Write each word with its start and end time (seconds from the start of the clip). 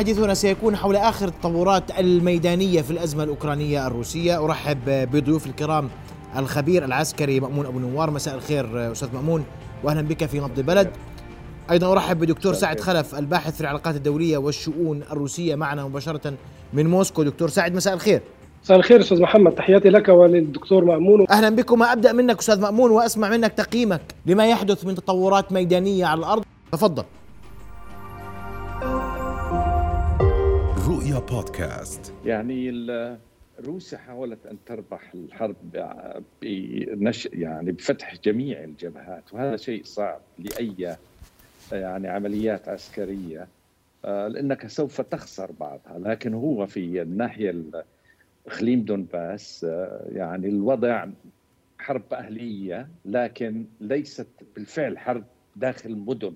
حديثنا 0.00 0.34
سيكون 0.34 0.76
حول 0.76 0.96
آخر 0.96 1.28
التطورات 1.28 1.98
الميدانية 1.98 2.82
في 2.82 2.90
الأزمة 2.90 3.24
الأوكرانية 3.24 3.86
الروسية. 3.86 4.44
أرحب 4.44 4.78
بضيوف 4.86 5.46
الكرام 5.46 5.88
الخبير 6.36 6.84
العسكري 6.84 7.40
مأمون 7.40 7.66
أبو 7.66 7.78
نوار. 7.78 8.10
مساء 8.10 8.34
الخير 8.34 8.92
أستاذ 8.92 9.08
مأمون 9.14 9.44
وأهلا 9.84 10.02
بك 10.02 10.26
في 10.26 10.40
نبض 10.40 10.58
البلد. 10.58 10.90
أيضا 11.70 11.92
أرحب 11.92 12.18
بدكتور 12.18 12.54
سعد 12.54 12.80
خلف 12.80 13.14
الباحث 13.14 13.54
في 13.54 13.60
العلاقات 13.60 13.96
الدولية 13.96 14.38
والشؤون 14.38 15.02
الروسية 15.12 15.54
معنا 15.54 15.84
مباشرة 15.84 16.34
من 16.72 16.86
موسكو. 16.86 17.22
دكتور 17.22 17.48
سعد 17.48 17.74
مساء 17.74 17.94
الخير. 17.94 18.22
مساء 18.64 18.76
الخير 18.76 19.00
أستاذ 19.00 19.20
محمد. 19.20 19.52
تحياتي 19.52 19.88
لك 19.88 20.08
وللدكتور 20.08 20.84
مأمون. 20.84 21.26
أهلا 21.30 21.48
بكم. 21.48 21.82
أبدأ 21.82 22.12
منك 22.12 22.38
أستاذ 22.38 22.60
مأمون 22.60 22.90
وأسمع 22.90 23.28
منك 23.28 23.52
تقييمك 23.52 24.02
لما 24.26 24.46
يحدث 24.46 24.84
من 24.84 24.94
تطورات 24.94 25.52
ميدانية 25.52 26.06
على 26.06 26.18
الأرض. 26.18 26.44
تفضل. 26.72 27.04
بودكاست. 31.20 32.14
يعني 32.24 32.86
روسيا 33.66 33.98
حاولت 33.98 34.46
أن 34.46 34.56
تربح 34.66 35.14
الحرب 35.14 35.56
بنش 36.42 37.28
يعني 37.32 37.72
بفتح 37.72 38.16
جميع 38.24 38.64
الجبهات 38.64 39.34
وهذا 39.34 39.56
شيء 39.56 39.84
صعب 39.84 40.20
لأي 40.38 40.96
يعني 41.72 42.08
عمليات 42.08 42.68
عسكرية. 42.68 43.48
لأنك 44.04 44.66
سوف 44.66 45.00
تخسر 45.00 45.52
بعضها 45.60 45.98
لكن 45.98 46.34
هو 46.34 46.66
في 46.66 47.02
الناحية 47.02 47.64
إقليم 48.46 48.82
دونباس 48.82 49.66
يعني 50.12 50.48
الوضع 50.48 51.06
حرب 51.78 52.12
أهلية 52.12 52.88
لكن 53.04 53.64
ليست 53.80 54.26
بالفعل 54.54 54.98
حرب 54.98 55.24
داخل 55.56 55.96
مدن. 55.96 56.32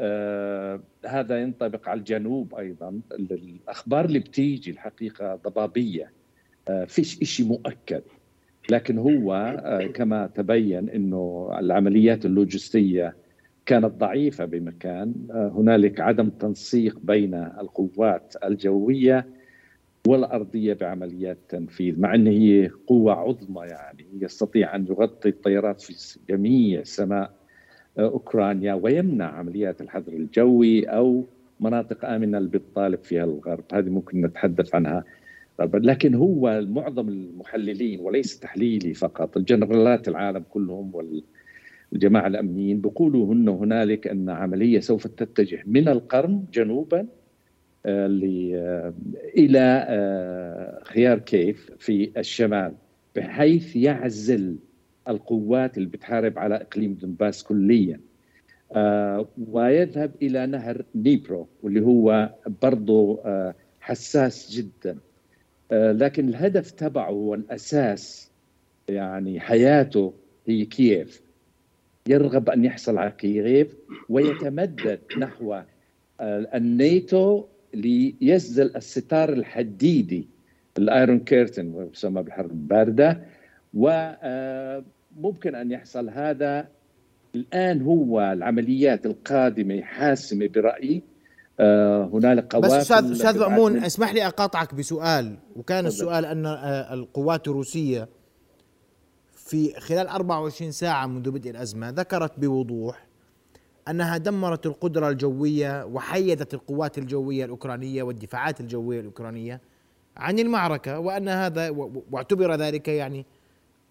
آه 0.00 0.80
هذا 1.06 1.42
ينطبق 1.42 1.88
على 1.88 1.98
الجنوب 1.98 2.54
أيضا 2.54 3.00
الاخبار 3.12 4.04
اللي 4.04 4.18
بتيجي 4.18 4.70
الحقيقة 4.70 5.34
ضبابية. 5.44 6.12
آه 6.68 6.84
فيش 6.84 7.18
شيء 7.22 7.46
مؤكد. 7.46 8.02
لكن 8.70 8.98
هو 8.98 9.34
آه 9.64 9.86
كما 9.86 10.26
تبين 10.26 10.88
إنه 10.88 11.50
العمليات 11.58 12.26
اللوجستية 12.26 13.16
كانت 13.66 13.84
ضعيفة 13.94 14.44
بمكان. 14.44 15.14
آه 15.30 15.48
هنالك 15.48 16.00
عدم 16.00 16.30
تنسيق 16.30 16.98
بين 17.02 17.34
القوات 17.34 18.34
الجوية 18.44 19.26
والأرضية 20.08 20.72
بعمليات 20.74 21.38
تنفيذ 21.48 22.00
مع 22.00 22.14
إن 22.14 22.26
هي 22.26 22.70
قوة 22.86 23.12
عظمى 23.12 23.66
يعني 23.66 24.06
يستطيع 24.20 24.76
أن 24.76 24.86
يغطي 24.86 25.28
الطيارات 25.28 25.80
في 25.80 26.18
جميع 26.28 26.82
سماء 26.84 27.32
أوكرانيا 27.98 28.74
ويمنع 28.74 29.24
عمليات 29.24 29.80
الحظر 29.80 30.12
الجوي 30.12 30.84
أو 30.84 31.24
مناطق 31.60 32.04
آمنة 32.04 32.38
اللي 32.38 32.48
بتطالب 32.48 32.98
فيها 33.02 33.24
الغرب. 33.24 33.64
هذه 33.72 33.88
ممكن 33.88 34.20
نتحدث 34.20 34.74
عنها. 34.74 35.04
لكن 35.74 36.14
هو 36.14 36.64
معظم 36.68 37.08
المحللين 37.08 38.00
وليس 38.00 38.38
تحليلي 38.40 38.94
فقط 38.94 39.36
الجنرالات 39.36 40.08
العالم 40.08 40.44
كلهم 40.50 40.92
والجماعة 41.92 42.26
الأمنيين 42.26 42.80
بيقولوا 42.80 43.34
إنه 43.34 43.52
هنالك 43.52 44.06
أن 44.06 44.30
عملية 44.30 44.80
سوف 44.80 45.06
تتجه 45.06 45.62
من 45.66 45.88
القرم 45.88 46.44
جنوبا 46.52 47.06
إلى 49.36 49.86
خيار 50.84 51.18
كيف 51.18 51.70
في 51.78 52.10
الشمال 52.16 52.72
بحيث 53.16 53.76
يعزل 53.76 54.56
القوات 55.08 55.78
اللي 55.78 55.88
بتحارب 55.88 56.38
على 56.38 56.54
إقليم 56.54 56.94
دنباس 56.94 57.42
كليا. 57.42 58.00
ويذهب 59.50 60.10
إلى 60.22 60.46
نهر 60.46 60.84
نيبرو 60.94 61.48
واللي 61.62 61.80
هو 61.80 62.34
برضه 62.62 63.20
حساس 63.80 64.50
جدا. 64.50 64.98
لكن 65.72 66.28
الهدف 66.28 66.70
تبعه 66.70 67.10
هو 67.10 67.34
الأساس 67.34 68.30
يعني 68.88 69.40
حياته 69.40 70.14
هي 70.46 70.64
كييف. 70.64 71.22
يرغب 72.08 72.50
أن 72.50 72.64
يحصل 72.64 72.98
على 72.98 73.10
كييف 73.10 73.76
ويتمدد 74.08 75.00
نحو 75.18 75.60
الناتو 76.20 77.44
ليسدل 77.74 78.76
الستار 78.76 79.32
الحديدي 79.32 80.28
الأيرون 80.78 81.18
كيرتن 81.18 81.88
يسمى 81.92 82.22
بالحرب 82.22 82.50
الباردة. 82.50 83.20
وممكن 85.18 85.54
أن 85.54 85.70
يحصل 85.70 86.10
هذا. 86.10 86.68
الآن 87.34 87.82
هو 87.82 88.20
العمليات 88.20 89.06
القادمة 89.06 89.82
حاسمة 89.82 90.46
برأيي. 90.46 91.02
هنالك 92.12 92.52
قوات 92.52 92.64
بس 92.64 92.72
أستاذ 92.72 93.10
أستاذ 93.12 93.40
مأمون 93.40 93.84
اسمح 93.84 94.14
لي 94.14 94.26
أقاطعك 94.26 94.74
بسؤال. 94.74 95.36
وكان 95.56 95.86
السؤال 95.86 96.24
أن 96.24 96.46
القوات 96.92 97.48
الروسية 97.48 98.08
في 99.32 99.80
خلال 99.80 100.08
24 100.08 100.72
ساعة 100.72 101.06
منذ 101.06 101.30
بدء 101.30 101.50
الأزمة 101.50 101.90
ذكرت 101.90 102.40
بوضوح 102.40 103.06
أنها 103.88 104.16
دمرت 104.16 104.66
القدرة 104.66 105.08
الجوية 105.08 105.84
وحيدت 105.84 106.54
القوات 106.54 106.98
الجوية 106.98 107.44
الأوكرانية 107.44 108.02
والدفاعات 108.02 108.60
الجوية 108.60 109.00
الأوكرانية 109.00 109.60
عن 110.16 110.38
المعركة 110.38 110.98
وأن 110.98 111.28
هذا 111.28 111.70
واعتبر 112.10 112.54
ذلك 112.54 112.88
يعني 112.88 113.26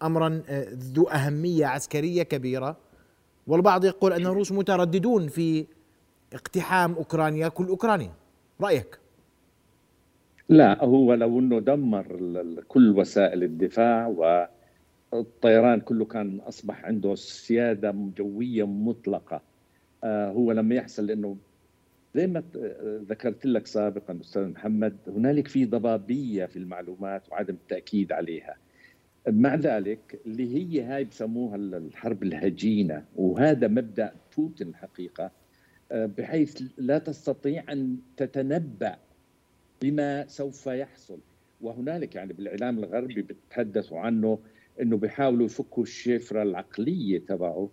امرا 0.02 0.42
ذو 0.72 1.04
أهمية 1.04 1.66
عسكرية 1.66 2.22
كبيرة. 2.22 2.76
والبعض 3.46 3.84
يقول 3.84 4.12
أن 4.12 4.26
الروس 4.26 4.52
مترددون 4.52 5.28
في 5.28 5.66
اقتحام 6.32 6.92
أوكرانيا. 6.92 7.48
كل 7.48 7.66
اوكرانيا 7.66 8.12
رأيك؟ 8.60 8.98
لا 10.48 10.84
هو 10.84 11.14
لو 11.14 11.38
إنه 11.38 11.58
دمر 11.60 12.44
كل 12.68 12.98
وسائل 12.98 13.42
الدفاع 13.42 14.06
والطيران 15.12 15.80
كله 15.80 16.04
كان 16.04 16.40
أصبح 16.40 16.84
عنده 16.84 17.14
سيادة 17.14 17.94
جوية 18.16 18.66
مطلقة. 18.66 19.40
هو 20.04 20.52
لما 20.52 20.74
يحصل 20.74 21.06
لأنه 21.06 21.36
زي 22.14 22.26
ما 22.26 22.42
ذكرت 23.08 23.46
لك 23.46 23.66
سابقا 23.66 24.18
أستاذ 24.20 24.48
محمد 24.48 24.96
هنالك 25.16 25.48
في 25.48 25.64
ضبابية 25.64 26.46
في 26.46 26.58
المعلومات 26.58 27.22
وعدم 27.30 27.54
التأكيد 27.54 28.12
عليها. 28.12 28.56
مع 29.28 29.54
ذلك 29.54 30.20
اللي 30.26 30.54
هي 30.56 30.82
هاي 30.82 31.04
بسموها 31.04 31.56
الحرب 31.56 32.22
الهجينة 32.22 33.04
وهذا 33.16 33.68
مبدأ 33.68 34.12
بوتين 34.36 34.68
الحقيقة 34.68 35.30
بحيث 35.90 36.62
لا 36.78 36.98
تستطيع 36.98 37.72
أن 37.72 37.98
تتنبأ 38.16 38.96
بما 39.82 40.26
سوف 40.26 40.66
يحصل. 40.66 41.18
وهنالك 41.60 42.14
يعني 42.14 42.32
بالإعلام 42.32 42.78
الغربي 42.78 43.22
بيتحدثوا 43.22 43.98
عنه 43.98 44.38
إنه 44.80 44.96
بيحاولوا 44.96 45.46
يفكوا 45.46 45.82
الشفرة 45.82 46.42
العقلية 46.42 47.18
تبعه 47.18 47.70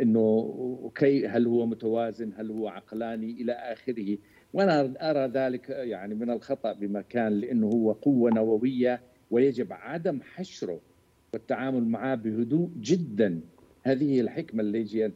إنه 0.00 0.92
كي 0.94 1.26
هل 1.28 1.46
هو 1.46 1.66
متوازن 1.66 2.32
هل 2.36 2.50
هو 2.50 2.68
عقلاني 2.68 3.30
إلى 3.30 3.52
آخره. 3.52 4.18
وأنا 4.52 4.94
أرى 5.10 5.26
ذلك 5.32 5.68
يعني 5.68 6.14
من 6.14 6.30
الخطأ 6.30 6.72
بمكان 6.72 7.32
لأنه 7.32 7.66
هو 7.66 7.92
قوة 7.92 8.30
نووية 8.30 9.00
ويجب 9.30 9.72
عدم 9.72 10.20
حشره 10.22 10.80
والتعامل 11.36 11.84
معه 11.84 12.14
بهدوء 12.14 12.70
جدا. 12.80 13.40
هذه 13.82 14.12
هي 14.12 14.20
الحكمة 14.20 14.62
اللي 14.62 14.80
يجي 14.80 15.10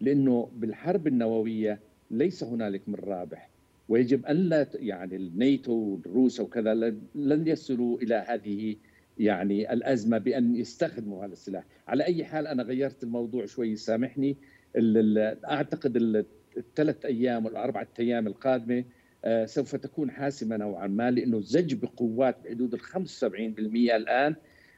لأنه 0.00 0.50
بالحرب 0.56 1.06
النووية 1.06 1.80
ليس 2.10 2.44
هنالك 2.44 2.88
من 2.88 2.94
رابح 2.94 3.50
ويجب 3.88 4.26
أن 4.26 4.36
لا 4.36 4.68
يعني 4.74 5.16
الناتو 5.16 5.72
والروس 5.72 6.40
وكذا 6.40 6.74
لن 7.14 7.46
يصلوا 7.46 7.98
إلى 7.98 8.14
هذه 8.28 8.76
يعني 9.18 9.72
الأزمة 9.72 10.18
بأن 10.18 10.56
يستخدموا 10.56 11.24
هذا 11.24 11.32
السلاح، 11.32 11.64
على 11.88 12.04
أي 12.04 12.24
حال 12.24 12.46
أنا 12.46 12.62
غيرت 12.62 13.04
الموضوع 13.04 13.46
شوي 13.46 13.76
سامحني. 13.76 14.36
أعتقد 15.44 15.96
الثلاث 16.56 17.04
أيام 17.04 17.44
والأربعة 17.44 17.88
أيام 17.98 18.26
القادمة 18.26 18.84
سوف 19.44 19.76
تكون 19.76 20.10
حاسمة 20.10 20.56
نوعا 20.56 20.86
ما 20.86 21.10
لأنه 21.10 21.40
زج 21.40 21.74
بقوات 21.74 22.36
بحدود 22.44 22.74
ال 22.74 22.80
75% 22.80 23.96
الآن. 23.96 24.34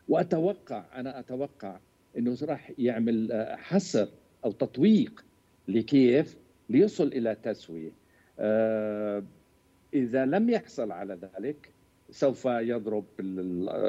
وأتوقع 0.08 0.84
أنا 0.94 1.18
أتوقع 1.18 1.78
إنه 2.18 2.36
راح 2.42 2.72
يعمل 2.78 3.46
حصر 3.58 4.08
أو 4.44 4.52
تطويق 4.52 5.24
لكييف 5.68 6.36
ليصل 6.70 7.06
إلى 7.06 7.36
تسويه. 7.42 7.90
إذا 9.94 10.26
لم 10.26 10.50
يحصل 10.50 10.92
على 10.92 11.18
ذلك 11.38 11.70
سوف 12.10 12.44
يضرب 12.44 13.04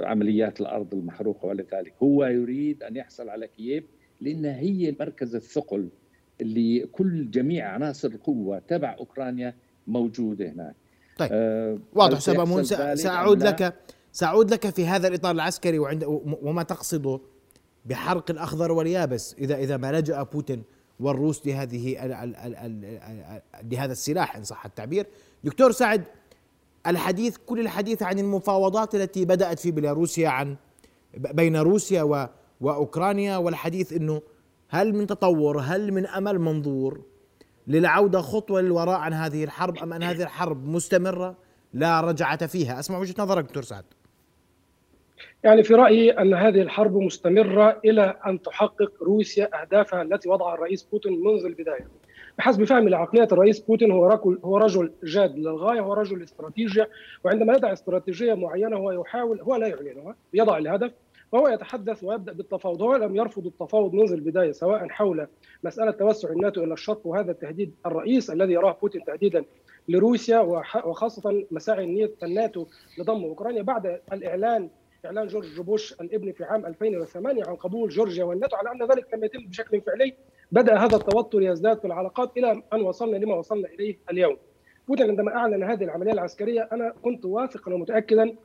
عمليات 0.04 0.62
الأرض 0.62 0.94
المحروقة 0.94 1.46
ولذلك 1.46 1.94
هو 2.04 2.26
يريد 2.26 2.84
أن 2.84 2.96
يحصل 2.96 3.30
على 3.30 3.48
كييف 3.48 3.84
لانها 4.22 4.60
هي 4.60 4.96
مركز 5.00 5.36
الثقل 5.36 5.90
اللي 6.42 6.88
كل 6.92 7.32
جميع 7.32 7.70
عناصر 7.70 8.08
القوة 8.08 8.60
تبع 8.60 8.96
أوكرانيا 9.00 9.56
موجودة 9.88 10.50
هناك. 10.50 10.76
طيب. 11.18 11.30
آه 11.32 11.80
واضح 11.94 12.30
مامون 12.30 12.64
سأعود 12.96 13.44
لك 13.44 13.74
سأعود 14.18 14.54
لك 14.54 14.70
في 14.70 14.88
هذا 14.88 15.08
الإطار 15.08 15.32
العسكري 15.32 15.80
وعند 15.80 16.04
وما 16.42 16.64
تقصده 16.64 17.20
بحرق 17.86 18.32
الأخضر 18.32 18.72
واليابس 18.72 19.34
اذا 19.34 19.56
إذا 19.56 19.78
ما 19.78 19.92
لجأ 19.92 20.24
بوتين 20.24 20.64
والروس 21.00 21.48
لهذه 21.48 21.94
لهذا 23.64 23.92
السلاح 23.92 24.36
إن 24.36 24.44
صح 24.44 24.66
التعبير. 24.66 25.08
دكتور 25.44 25.72
سعد 25.72 26.04
الحديث 26.88 27.38
كل 27.46 27.60
الحديث 27.60 28.04
عن 28.04 28.20
المفاوضات 28.20 28.96
التي 28.96 29.26
بدأت 29.26 29.60
في 29.60 29.72
بيلاروسيا 29.72 30.30
عن 30.30 30.56
بين 31.18 31.58
روسيا 31.58 32.04
و 32.04 32.28
وأوكرانيا 32.62 33.38
والحديث 33.38 33.94
إنه 33.94 34.22
هل 34.70 34.96
من 34.96 35.08
تطور 35.08 35.60
هل 35.60 35.92
من 35.94 36.08
أمل 36.08 36.40
منظور 36.40 37.02
للعودة 37.68 38.22
خطوة 38.22 38.62
للوراء 38.62 39.00
عن 39.00 39.14
هذه 39.14 39.44
الحرب 39.44 39.78
أم 39.78 39.94
أن 39.94 40.04
هذه 40.04 40.24
الحرب 40.24 40.68
مستمرة؟ 40.68 41.36
لا 41.74 42.02
رجعة 42.02 42.48
فيها. 42.48 42.80
أسمع 42.80 42.98
وجهة 42.98 43.16
نظرك 43.20 43.44
دكتور 43.44 43.64
سعد. 43.64 43.86
يعني 45.44 45.64
في 45.64 45.74
رأيي 45.74 46.12
أن 46.12 46.34
هذه 46.34 46.62
الحرب 46.62 46.98
مستمرة 46.98 47.80
إلى 47.86 48.16
أن 48.28 48.42
تحقق 48.42 48.92
روسيا 49.02 49.62
أهدافها 49.62 50.02
التي 50.02 50.30
وضعها 50.30 50.54
الرئيس 50.54 50.84
بوتين 50.84 51.24
منذ 51.24 51.46
البداية. 51.46 51.88
بحسب 52.38 52.64
فهمي 52.64 52.92
لعقليه 52.92 53.28
الرئيس 53.32 53.60
بوتين 53.60 53.92
هو 53.92 54.08
رجل 54.08 54.40
هو 54.44 54.58
رجل 54.58 54.92
جاد 55.04 55.38
للغاية 55.38 55.80
هو 55.80 55.94
رجل 55.94 56.24
استراتيجية 56.24 56.90
وعندما 57.24 57.54
يضع 57.54 57.74
استراتيجية 57.74 58.34
معينة 58.34 58.78
هو 58.78 58.92
يحاول 58.92 59.42
هو 59.42 59.56
لا 59.56 59.68
يعلنها 59.68 60.16
يضع 60.34 60.58
الهدف 60.58 60.92
وهو 61.32 61.48
يتحدث 61.48 62.04
ويبدأ 62.04 62.34
بالتفاوض 62.34 62.82
هو 62.82 62.96
لم 62.96 63.16
يرفض 63.16 63.46
التفاوض 63.46 63.94
منذ 63.94 64.12
البداية 64.12 64.52
سواء 64.52 64.88
حول 64.90 65.28
مسألة 65.64 65.92
توسع 65.92 66.30
الناتو 66.30 66.64
إلى 66.64 66.74
الشرق 66.74 67.08
وهذا 67.08 67.32
التهديد 67.32 67.74
الرئيس 67.86 68.30
الذي 68.30 68.54
يراه 68.54 68.78
بوتين 68.82 69.04
تهديدا 69.04 69.46
لروسيا 69.90 70.40
وخاصة 70.86 71.46
مساعي 71.52 72.12
الناتو 72.24 72.66
لضم 73.00 73.24
أوكرانيا 73.24 73.62
بعد 73.62 74.02
الإعلان 74.14 74.70
إعلان 75.06 75.28
جورج 75.28 75.62
بوش 75.62 75.94
الإبن 75.94 76.32
في 76.32 76.44
عام 76.44 76.66
2008 76.66 77.44
عن 77.48 77.56
قبول 77.56 77.90
جورجيا 77.90 78.24
والناتو 78.24 78.56
على 78.56 78.72
أن 78.72 78.92
ذلك 78.92 79.14
لم 79.14 79.24
يتم 79.24 79.46
بشكل 79.46 79.82
فعلي 79.82 80.14
بدأ 80.52 80.78
هذا 80.78 80.96
التوتر 80.96 81.42
يزداد 81.42 81.80
في 81.80 81.86
العلاقات 81.86 82.38
إلى 82.38 82.64
أن 82.74 82.82
وصلنا 82.82 83.18
لما 83.18 83.36
وصلنا 83.36 83.68
إليه 83.68 83.98
اليوم. 84.12 84.38
بوتين 84.88 85.10
عندما 85.10 85.36
أعلن 85.36 85.64
هذه 85.64 85.84
العملية 85.84 86.12
العسكرية 86.12 86.70
أنا 86.72 86.94
كنت 87.04 87.26
واثقا 87.26 87.74
ومتاكدا 87.74 88.36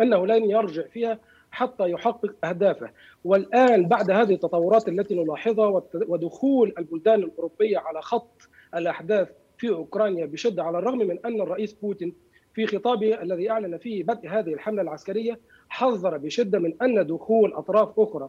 أنه 0.00 0.26
لن 0.26 0.50
يرجع 0.50 0.82
فيها 0.82 1.18
حتى 1.50 1.90
يحقق 1.90 2.46
أهدافه 2.46 2.90
والآن 3.24 3.88
بعد 3.88 4.10
هذه 4.10 4.34
التطورات 4.34 4.88
التي 4.88 5.14
نلاحظها 5.14 5.82
ودخول 5.94 6.74
البلدان 6.78 7.22
الأوروبية 7.22 7.78
على 7.78 8.02
خط 8.02 8.48
الأحداث 8.74 9.28
في 9.58 9.68
أوكرانيا 9.68 10.26
بشدة 10.26 10.62
على 10.62 10.78
الرغم 10.78 10.98
من 10.98 11.18
أن 11.26 11.40
الرئيس 11.40 11.72
بوتين 11.72 12.14
في 12.54 12.66
خطابه 12.66 13.22
الذي 13.22 13.50
أعلن 13.50 13.78
فيه 13.78 14.04
بدء 14.04 14.28
هذه 14.28 14.54
الحملة 14.54 14.82
العسكرية 14.82 15.40
حذر 15.70 16.16
بشدة 16.16 16.58
من 16.58 16.74
أن 16.82 17.06
دخول 17.06 17.52
أطراف 17.52 18.00
أخرى 18.00 18.28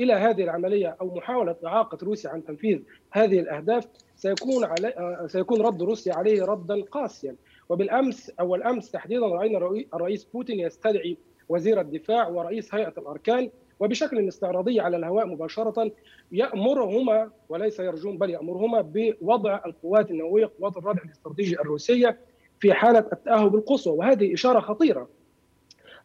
إلى 0.00 0.12
هذه 0.12 0.42
العملية 0.42 0.96
أو 1.00 1.14
محاولة 1.14 1.56
إعاقة 1.66 1.98
روسيا 2.02 2.30
عن 2.30 2.44
تنفيذ 2.44 2.78
هذه 3.10 3.40
الأهداف 3.40 3.88
سيكون 4.16 4.64
علي 4.64 5.24
سيكون 5.26 5.60
رد 5.62 5.82
روسيا 5.82 6.14
عليه 6.14 6.44
ردا 6.44 6.82
قاسيا. 6.82 7.36
وبالأمس 7.68 8.30
أو 8.40 8.54
الأمس 8.54 8.90
تحديدا 8.90 9.26
رأينا 9.26 9.58
الرئيس 9.94 10.24
بوتين 10.24 10.60
يستدعي 10.60 11.16
وزير 11.48 11.80
الدفاع 11.80 12.28
ورئيس 12.28 12.74
هيئة 12.74 12.92
الأركان 12.98 13.50
وبشكل 13.80 14.28
استعراضي 14.28 14.80
على 14.80 14.96
الهواء 14.96 15.26
مباشرة 15.26 15.92
يأمرهما 16.32 17.30
وليس 17.48 17.80
يرجون 17.80 18.18
بل 18.18 18.30
يأمرهما 18.30 18.80
بوضع 18.80 19.60
القوات 19.66 20.10
النووية 20.10 20.50
قوات 20.60 20.76
الردع 20.76 21.02
الاستراتيجي 21.02 21.60
الروسية 21.60 22.18
في 22.60 22.72
حالة 22.74 23.06
التأهب 23.12 23.54
القصوى 23.54 23.96
وهذه 23.96 24.34
إشارة 24.34 24.60
خطيرة. 24.60 25.08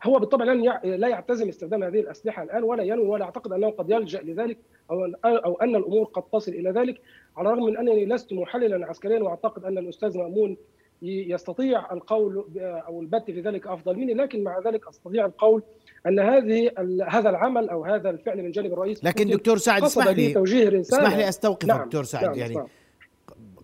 هو 0.04 0.20
بالطبع 0.20 0.46
لن 0.46 0.62
لا 0.84 1.08
يعتزم 1.08 1.50
استخدام 1.50 1.84
هذه 1.84 2.00
الأسلحة 2.00 2.44
الآن 2.44 2.64
ولا 2.64 2.84
ينوي 2.84 3.08
ولا 3.08 3.26
أعتقد 3.26 3.52
أنه 3.54 3.70
قد 3.70 3.90
يلجأ 3.90 4.22
لذلك 4.22 4.58
أو 4.92 5.06
أو 5.26 5.56
أن 5.62 5.76
الأمور 5.76 6.06
قد 6.06 6.24
تصل 6.34 6.52
إلى 6.52 6.72
ذلك 6.72 7.02
على 7.38 7.50
الرغم 7.50 7.66
من 7.66 7.78
أنني 7.78 8.06
لست 8.06 8.34
محللا 8.34 8.88
عسكريا 8.88 9.20
وأعتقد 9.20 9.64
أن 9.64 9.78
الأستاذ 9.78 10.18
مأمون 10.18 10.58
يستطيع 11.02 11.94
القول 11.94 12.46
أو 12.60 13.02
البت 13.02 13.26
في 13.26 13.42
ذلك 13.42 13.68
أفضل 13.68 13.98
مني 13.98 14.14
لكن 14.14 14.44
مع 14.44 14.60
ذلك 14.60 14.88
أستطيع 14.88 15.26
القول 15.26 15.64
أن 16.08 16.20
هذه 16.20 16.72
هذا 17.08 17.30
العمل 17.30 17.70
أو 17.70 17.86
هذا 17.86 18.10
الفعل 18.10 18.44
من 18.44 18.52
جانب 18.52 18.74
الرئيس 18.74 19.04
لكن 19.04 19.28
دكتور 19.28 19.58
سعد 19.58 19.84
اسمح 19.84 20.08
لي 20.08 20.44
اسمح 20.80 21.18
لي 21.18 21.30
أستوقفك 21.30 21.66
نعم 21.66 21.86
دكتور 21.86 22.04
سعد 22.04 22.24
نعم 22.24 22.34
يعني 22.34 22.54
نعم. 22.54 22.68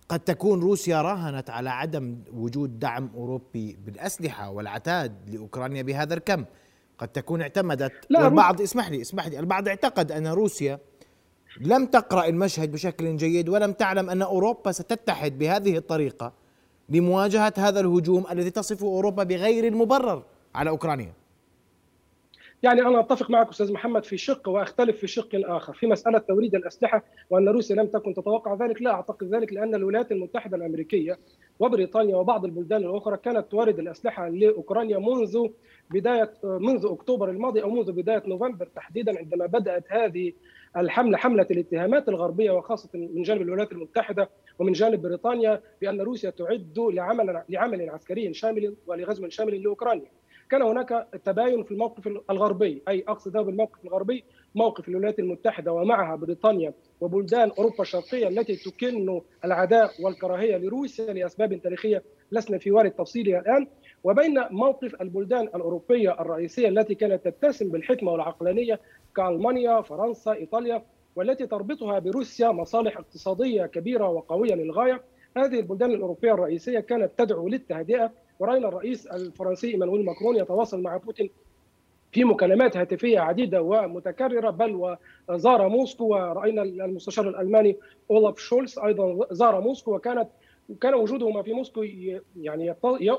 قد 0.08 0.20
تكون 0.20 0.60
روسيا 0.60 1.02
راهنت 1.02 1.50
على 1.50 1.70
عدم 1.70 2.18
وجود 2.32 2.78
دعم 2.78 3.10
أوروبي 3.14 3.78
بالأسلحة 3.86 4.50
والعتاد 4.50 5.30
لأوكرانيا 5.30 5.82
بهذا 5.82 6.14
الكم. 6.14 6.44
قد 6.98 7.08
تكون 7.08 7.42
اعتمدت 7.42 7.92
لا 8.10 8.26
البعض 8.26 8.60
اسمح 8.60 8.90
لي 8.90 9.00
اسمح 9.00 9.26
لي 9.26 9.38
البعض 9.38 9.68
اعتقد 9.68 10.12
أن 10.12 10.26
روسيا 10.26 10.78
لم 11.60 11.86
تقرأ 11.86 12.26
المشهد 12.26 12.72
بشكل 12.72 13.16
جيد 13.16 13.48
ولم 13.48 13.72
تعلم 13.72 14.10
أن 14.10 14.22
أوروبا 14.22 14.72
ستتحد 14.72 15.38
بهذه 15.38 15.76
الطريقة 15.76 16.32
لمواجهة 16.88 17.54
هذا 17.58 17.80
الهجوم 17.80 18.24
الذي 18.30 18.50
تصفه 18.50 18.86
أوروبا 18.86 19.22
بغير 19.22 19.66
المبرر 19.66 20.22
على 20.54 20.70
أوكرانيا. 20.70 21.12
يعني 22.64 22.80
أنا 22.80 23.00
أتفق 23.00 23.30
معك 23.30 23.48
أستاذ 23.48 23.72
محمد 23.72 24.04
في 24.04 24.16
شق 24.16 24.48
وأختلف 24.48 24.98
في 24.98 25.06
شق 25.06 25.28
آخر 25.34 25.72
في 25.72 25.86
مسألة 25.86 26.18
توريد 26.18 26.54
الأسلحة 26.54 27.04
وأن 27.30 27.48
روسيا 27.48 27.76
لم 27.76 27.86
تكن 27.86 28.14
تتوقع 28.14 28.54
ذلك 28.54 28.82
لا 28.82 28.90
أعتقد 28.90 29.34
ذلك 29.34 29.52
لأن 29.52 29.74
الولايات 29.74 30.12
المتحدة 30.12 30.56
الأمريكية 30.56 31.18
وبريطانيا 31.60 32.16
وبعض 32.16 32.44
البلدان 32.44 32.84
الأخرى 32.84 33.16
كانت 33.16 33.50
تورد 33.50 33.78
الأسلحة 33.78 34.28
لأوكرانيا 34.28 34.98
منذ 34.98 35.48
بداية 35.90 36.32
منذ 36.44 36.86
أكتوبر 36.86 37.30
الماضي 37.30 37.62
أو 37.62 37.70
منذ 37.70 37.92
بداية 37.92 38.22
نوفمبر 38.26 38.66
تحديدا 38.66 39.18
عندما 39.18 39.46
بدأت 39.46 39.84
هذه 39.88 40.32
الحملة 40.76 41.18
حملة 41.18 41.46
الاتهامات 41.50 42.08
الغربية 42.08 42.50
وخاصة 42.50 42.88
من 42.94 43.22
جانب 43.22 43.42
الولايات 43.42 43.72
المتحدة 43.72 44.30
ومن 44.58 44.72
جانب 44.72 45.02
بريطانيا 45.02 45.60
بأن 45.80 46.00
روسيا 46.00 46.30
تعد 46.30 46.78
لعمل 46.78 47.42
لعمل 47.48 47.90
عسكري 47.90 48.34
شامل 48.34 48.74
ولغزو 48.86 49.28
شامل 49.28 49.62
لأوكرانيا. 49.62 50.10
كان 50.54 50.62
هناك 50.62 51.08
تباين 51.24 51.62
في 51.64 51.72
الموقف 51.72 52.08
الغربي 52.30 52.82
أي 52.88 53.04
أقصد 53.08 53.32
بالموقف 53.36 53.84
الغربي 53.84 54.24
موقف 54.54 54.88
الولايات 54.88 55.18
المتحدة 55.18 55.72
ومعها 55.72 56.16
بريطانيا 56.16 56.72
وبلدان 57.00 57.50
أوروبا 57.58 57.82
الشرقية 57.82 58.28
التي 58.28 58.56
تكن 58.56 59.20
العداء 59.44 59.90
والكراهية 60.02 60.56
لروسيا 60.56 61.12
لأسباب 61.12 61.60
تاريخية 61.62 62.02
لسنا 62.32 62.58
في 62.58 62.70
وارد 62.70 62.90
تفصيلها 62.90 63.40
الآن 63.40 63.66
وبين 64.04 64.44
موقف 64.50 65.02
البلدان 65.02 65.42
الأوروبية 65.42 66.20
الرئيسية 66.20 66.68
التي 66.68 66.94
كانت 66.94 67.28
تتسم 67.28 67.68
بالحكمة 67.68 68.12
والعقلانية 68.12 68.80
كألمانيا، 69.16 69.80
فرنسا، 69.80 70.32
إيطاليا 70.32 70.82
والتي 71.16 71.46
تربطها 71.46 71.98
بروسيا 71.98 72.48
مصالح 72.48 72.98
اقتصادية 72.98 73.66
كبيرة 73.66 74.08
وقوية 74.08 74.54
للغاية. 74.54 75.02
هذه 75.36 75.60
البلدان 75.60 75.90
الأوروبية 75.90 76.34
الرئيسية 76.34 76.80
كانت 76.80 77.10
تدعو 77.18 77.48
للتهدئه 77.48 78.12
وراينا 78.38 78.68
الرئيس 78.68 79.06
الفرنسي 79.06 79.70
إيمانويل 79.70 80.04
ماكرون 80.04 80.36
يتواصل 80.36 80.82
مع 80.82 80.96
بوتين 80.96 81.30
في 82.12 82.24
مكالمات 82.24 82.76
هاتفية 82.76 83.20
عديدة 83.20 83.62
ومتكررة 83.62 84.50
بل 84.50 84.96
وزار 85.28 85.68
موسكو 85.68 86.04
ورأينا 86.04 86.62
المستشار 86.62 87.28
الألماني 87.28 87.76
اولاف 88.10 88.38
شولز 88.38 88.78
أيضا 88.78 89.26
زار 89.30 89.60
موسكو 89.60 89.94
وكانت 89.94 90.28
كان 90.80 90.94
وجودهما 90.94 91.42
في 91.42 91.52
موسكو 91.52 91.82
يعني 92.36 92.74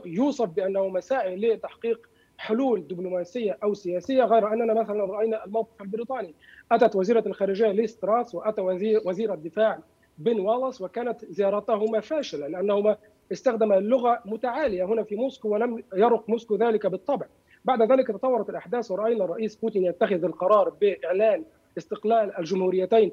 يوصف 0.06 0.50
بأنه 0.50 0.88
مساعي 0.88 1.36
لتحقيق 1.36 2.10
حلول 2.38 2.88
دبلوماسية 2.88 3.58
أو 3.64 3.74
سياسية 3.74 4.24
غير 4.24 4.54
أننا 4.54 4.74
مثلا 4.74 5.06
رأينا 5.06 5.46
الموقف 5.46 5.82
البريطاني. 5.82 6.34
أتت 6.72 6.96
وزيرة 6.96 7.24
الخارجية 7.28 7.72
ليز 7.72 8.04
تراس 8.04 8.36
وأتى 8.36 8.62
وزير 8.62 9.02
وزير 9.06 9.34
الدفاع 9.34 9.80
بن 10.18 10.40
والاس 10.40 10.82
وكانت 10.82 11.26
زيارتهما 11.26 12.00
فاشلة 12.00 12.48
لأنهما 12.48 12.98
استخدما 13.32 13.78
لغة 13.78 14.22
متعالية 14.26 14.84
هنا 14.84 15.04
في 15.04 15.16
موسكو 15.16 15.50
ولم 15.50 15.84
يرق 15.96 16.30
موسكو 16.30 16.56
ذلك 16.56 16.88
بالطبع. 16.88 17.26
بعد 17.66 17.92
ذلك 17.92 18.08
تطورت 18.08 18.50
الأحداث 18.50 18.92
ورأينا 18.92 19.26
الرئيس 19.26 19.56
بوتين 19.56 19.86
يتخذ 19.86 20.24
القرار 20.24 20.70
بإعلان 20.70 21.44
استقلال 21.78 22.38
الجمهوريتين 22.40 23.12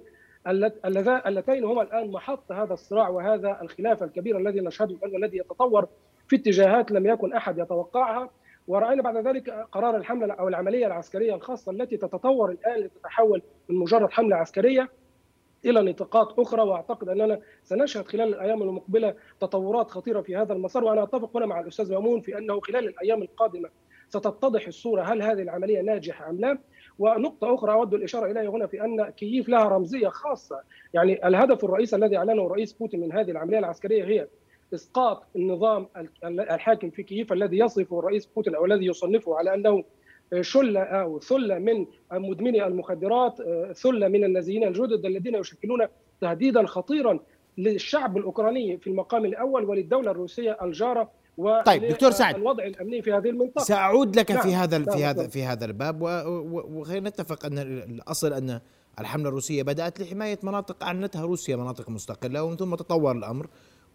اللتين 1.27 1.65
هما 1.65 1.83
الآن 1.83 2.11
محط 2.11 2.53
هذا 2.53 2.73
الصراع 2.73 3.09
وهذا 3.09 3.59
الخلاف 3.63 4.03
الكبير 4.03 4.37
الذي 4.39 4.61
نشهده 4.61 4.95
الان 4.95 5.13
والذي 5.15 5.39
يتطور 5.39 5.89
في 6.29 6.37
اتجاهات 6.37 6.93
لم 6.93 7.07
يكن 7.07 7.33
أحد 7.33 7.59
يتوقعها 7.59 8.31
ورأينا 8.69 9.03
بعد 9.03 9.17
ذلك 9.17 9.51
قرار 9.73 9.97
الحملة 9.97 10.35
أو 10.35 10.49
العملية 10.49 10.87
العسكرية 10.87 11.35
الخاصة 11.35 11.73
التي 11.73 11.97
تتطور 11.97 12.51
الآن 12.51 12.81
لتتحول 12.81 13.43
من 13.69 13.77
مجرد 13.77 14.11
حملة 14.11 14.37
عسكرية 14.37 14.89
إلى 15.65 15.83
نطاقات 15.83 16.39
أخرى 16.39 16.63
وأعتقد 16.63 17.09
أننا 17.09 17.41
سنشهد 17.63 18.07
خلال 18.07 18.29
الأيام 18.29 18.63
المقبلة 18.63 19.15
تطورات 19.41 19.91
خطيرة 19.91 20.21
في 20.21 20.37
هذا 20.37 20.53
المسار. 20.53 20.85
وأنا 20.85 21.03
أتفق 21.03 21.37
هنا 21.37 21.47
مع 21.47 21.61
الأستاذ 21.61 21.93
مأمون 21.93 22.21
في 22.21 22.39
أنه 22.39 22.61
خلال 22.61 22.89
الأيام 22.89 23.23
القادمة 23.23 23.69
ستتضح 24.09 24.67
الصورة 24.67 25.03
هل 25.03 25.23
هذه 25.23 25.43
العملية 25.43 25.81
ناجحة 25.81 26.31
أم 26.31 26.41
لا. 26.41 26.59
ونقطة 26.99 27.55
أخرى 27.55 27.73
أود 27.73 27.95
الإشارة 27.95 28.31
إليها 28.31 28.51
هنا 28.51 28.67
في 28.67 28.85
أن 28.85 29.11
كييف 29.11 29.49
لها 29.49 29.65
رمزية 29.65 30.09
خاصة. 30.09 30.61
يعني 30.95 31.29
الهدف 31.29 31.65
الرئيسي 31.65 31.97
الذي 31.97 32.17
أعلنه 32.17 32.47
الرئيس 32.47 32.73
بوتين 32.73 33.01
من 33.01 33.13
هذه 33.13 33.31
العملية 33.31 33.59
العسكرية 33.59 34.05
هي 34.05 34.29
إسقاط 34.75 35.27
النظام 35.37 35.89
الحاكم 36.25 36.91
في 36.91 37.03
كييف 37.03 37.33
الذي 37.33 37.59
يصفه 37.59 37.99
الرئيس 37.99 38.27
بوتين 38.27 38.55
أو 38.55 38.65
الذي 38.65 38.87
يصنفه 38.87 39.37
على 39.37 39.55
أنه 39.55 39.85
شلة 40.41 40.81
أو 40.81 41.21
ثلة 41.21 41.59
من 41.59 41.87
مدمني 42.13 42.67
المخدرات 42.67 43.39
ثلة 43.73 44.09
من 44.09 44.25
النازيين 44.25 44.65
الجدد 44.65 45.07
الذين 45.07 45.35
يشكلون 45.35 45.87
تهديدا 46.21 46.67
خطيرا 46.67 47.19
للشعب 47.59 48.17
الأوكراني 48.17 48.79
في 48.79 48.87
المقام 48.87 49.25
الأول 49.25 49.65
وللدولة 49.65 50.11
الروسية 50.11 50.59
الجارة 50.63 51.11
طيب 51.67 51.85
دكتور 51.85 52.11
سعد 52.11 52.35
الوضع 52.35 52.65
الأمني 52.65 53.03
في 53.03 53.13
هذه 53.13 53.29
المنطقة 53.29 53.65
سأعود 53.65 54.17
لك 54.17 54.31
نعم. 54.31 54.43
في 54.43 54.55
هذا 54.55 54.79
نعم. 54.79 54.97
في 54.97 55.05
هذا 55.05 55.29
في 55.29 55.43
هذا 55.43 55.65
الباب 55.65 56.03
وخلينا 56.73 57.09
نتفق 57.09 57.47
أن 57.47 57.59
الأصل 57.59 58.33
أن 58.33 58.61
الحملة 59.01 59.29
الروسية 59.29 59.63
بدأت 59.63 60.01
لحماية 60.01 60.39
مناطق 60.43 60.85
أعلنتها 60.85 61.23
روسيا 61.23 61.57
مناطق 61.57 61.91
مستقلة 61.91 62.43
ومن 62.43 62.57
ثم 62.57 62.75
تطور 62.75 63.13
الأمر 63.13 63.47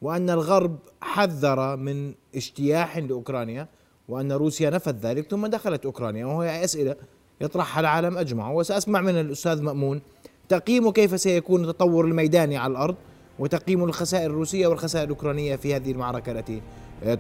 وأن 0.02 0.30
الغرب 0.30 0.78
حذر 1.02 1.76
من 1.78 2.14
اجتياح 2.36 2.98
لأوكرانيا 2.98 3.68
وأن 4.08 4.32
روسيا 4.32 4.70
نفت 4.70 4.96
ذلك 4.96 5.32
ثم 5.32 5.48
دخلت 5.48 5.86
أوكرانيا 5.86 6.26
وهي 6.26 6.64
أسئلة 6.64 6.96
يطرحها 7.42 7.82
العالم 7.82 8.18
أجمع 8.18 8.52
وسأسمع 8.52 9.02
من 9.02 9.20
الأستاذ 9.20 9.62
مأمون. 9.62 10.02
تقييم 10.50 10.92
كيف 10.92 11.22
سيكون 11.22 11.70
التطور 11.70 12.06
الميداني 12.06 12.58
على 12.58 12.72
الأرض 12.72 12.96
وتقييم 13.40 13.84
الخسائر 13.84 14.30
الروسية 14.30 14.68
والخسائر 14.68 15.06
الأوكرانية 15.06 15.56
في 15.56 15.76
هذه 15.76 15.92
المعركة 15.92 16.32
التي 16.32 16.62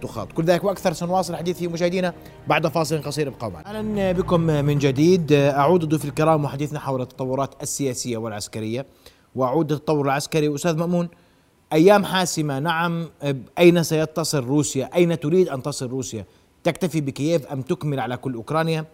تخاض. 0.01 0.27
كل 0.27 0.43
ذلك 0.43 0.63
وأكثر 0.63 0.93
سنواصل 0.93 1.33
الحديث 1.33 1.57
في 1.57 1.67
مشاهدينا 1.67 2.13
بعد 2.47 2.67
فاصل 2.67 3.01
قصير. 3.01 3.27
ابقوا 3.27 3.49
معنا. 3.49 3.79
أهلا 3.79 4.11
بكم 4.11 4.41
من 4.41 4.77
جديد. 4.77 5.31
أعود 5.31 5.85
ضيوف 5.85 6.05
الكرام 6.05 6.45
وحديثنا 6.45 6.79
حول 6.79 7.01
التطورات 7.01 7.63
السياسية 7.63 8.17
والعسكرية. 8.17 8.85
وأعود 9.35 9.71
التطور 9.71 10.05
العسكري. 10.05 10.55
أستاذ 10.55 10.77
مأمون 10.77 11.09
أيام 11.73 12.05
حاسمة. 12.05 12.59
نعم 12.59 13.09
أين 13.59 13.83
سيتصل 13.83 14.43
روسيا؟ 14.43 14.89
أين 14.95 15.19
تريد 15.19 15.49
أن 15.49 15.63
تصل 15.63 15.87
روسيا؟ 15.87 16.25
تكتفي 16.67 17.01
بكييف 17.01 17.47
أم 17.47 17.61
تكمل 17.61 17.99
على 17.99 18.17
كل 18.17 18.33
أوكرانيا؟ 18.33 18.85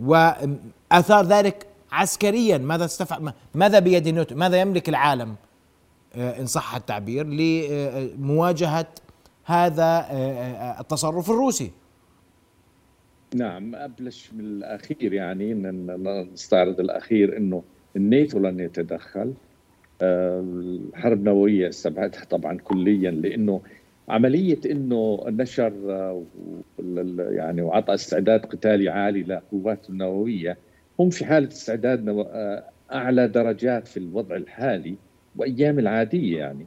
واثار 0.00 1.24
ذلك 1.26 1.66
عسكريا. 1.92 2.58
ماذا 2.58 2.84
استفعل 2.84 3.32
ماذا 3.54 3.78
بيد 3.78 4.06
الناتو 4.06 4.34
ماذا 4.34 4.60
يملك 4.60 4.88
العالم؟ 4.88 5.34
إن 6.16 6.46
صح 6.46 6.76
التعبير 6.76 7.26
لمواجهه 7.26 8.86
هذا 9.44 9.82
آه، 9.82 10.12
آه، 10.12 10.80
التصرف 10.80 11.30
الروسي. 11.30 11.70
نعم 13.34 13.74
أبلش 13.74 14.30
من 14.32 14.44
الأخير 14.44 15.12
يعني 15.12 15.54
نستعرض 16.32 16.80
الأخير 16.80 17.36
إنه 17.36 17.62
الناتو 17.96 18.38
لن 18.38 18.60
يتدخل. 18.60 19.34
آه، 20.02 20.40
الحرب 20.40 21.18
النووية 21.18 21.68
استبعدها 21.68 22.24
طبعا 22.24 22.58
كليا 22.58 23.10
لأنه 23.10 23.60
عملية 24.08 24.60
إنه 24.70 25.24
نشر 25.26 25.72
يعني 27.30 27.62
وعطى 27.62 27.94
استعداد 27.94 28.46
قتالي 28.46 28.88
عالي 28.88 29.22
لقوات 29.22 29.90
النوويه 29.90 30.58
هم 31.00 31.10
في 31.10 31.24
حالة 31.24 31.48
استعداد 31.48 32.26
أعلى 32.92 33.28
درجات 33.28 33.88
في 33.88 33.96
الوضع 33.96 34.36
الحالي 34.36 34.96
وأيام 35.36 35.78
العادية 35.78 36.38
يعني. 36.38 36.66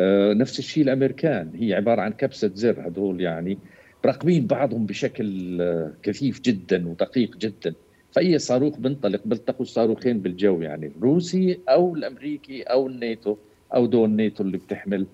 آه، 0.00 0.32
نفس 0.32 0.58
الشيء 0.58 0.84
الأمريكان 0.84 1.50
هي 1.54 1.74
عبارة 1.74 2.00
عن 2.00 2.12
كبسة 2.12 2.50
زر 2.54 2.86
هذول 2.88 3.20
يعني 3.20 3.58
راقبين 4.04 4.46
بعضهم 4.46 4.86
بشكل 4.86 5.58
آه، 5.62 5.92
كثيف 6.02 6.40
جدا 6.40 6.88
ودقيق 6.88 7.36
جدا. 7.36 7.74
فأي 8.10 8.38
صاروخ 8.38 8.78
بنطلق 8.78 9.20
بيلتقوا 9.24 9.62
الصاروخين 9.62 10.20
بالجو 10.20 10.62
يعني 10.62 10.86
الروسي 10.86 11.60
أو 11.68 11.94
الأمريكي 11.94 12.62
أو 12.62 12.86
الناتو 12.86 13.36
أو 13.74 13.86
دول 13.86 14.08
الناتو 14.10 14.44
اللي 14.44 14.58
بتحمل 14.58 15.00
آه، 15.02 15.06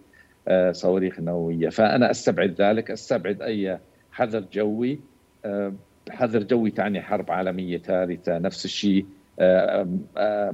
صواريخ 0.71 1.21
نووية. 1.21 1.69
فأنا 1.69 2.11
أستبعد 2.11 2.55
ذلك 2.61 2.91
أستبعد 2.91 3.43
أي 3.43 3.79
حذر 4.13 4.45
جوي. 4.53 5.01
حذر 6.11 6.43
جوي 6.43 6.71
تعني 6.71 7.03
حرب 7.03 7.31
عالمية 7.31 7.79
ثالثة 7.79 8.39
نفس 8.39 8.65
الشيء 8.65 9.07